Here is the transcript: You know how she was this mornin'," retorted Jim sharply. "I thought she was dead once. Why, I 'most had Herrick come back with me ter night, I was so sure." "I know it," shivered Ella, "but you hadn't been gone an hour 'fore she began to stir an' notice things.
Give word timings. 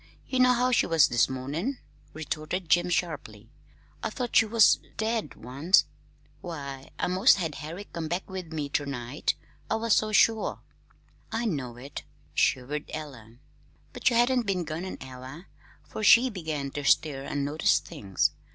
You 0.25 0.39
know 0.39 0.53
how 0.53 0.71
she 0.71 0.87
was 0.87 1.09
this 1.09 1.29
mornin'," 1.29 1.77
retorted 2.11 2.67
Jim 2.69 2.89
sharply. 2.89 3.51
"I 4.01 4.09
thought 4.09 4.35
she 4.35 4.47
was 4.47 4.79
dead 4.97 5.35
once. 5.35 5.85
Why, 6.39 6.89
I 6.97 7.05
'most 7.05 7.35
had 7.35 7.53
Herrick 7.53 7.93
come 7.93 8.07
back 8.07 8.27
with 8.27 8.51
me 8.51 8.67
ter 8.67 8.85
night, 8.85 9.35
I 9.69 9.75
was 9.75 9.95
so 9.95 10.11
sure." 10.11 10.61
"I 11.31 11.45
know 11.45 11.77
it," 11.77 12.01
shivered 12.33 12.89
Ella, 12.91 13.35
"but 13.93 14.09
you 14.09 14.15
hadn't 14.15 14.47
been 14.47 14.63
gone 14.63 14.85
an 14.85 14.97
hour 15.01 15.45
'fore 15.87 16.01
she 16.03 16.31
began 16.31 16.71
to 16.71 16.83
stir 16.83 17.23
an' 17.25 17.45
notice 17.45 17.77
things. 17.77 18.31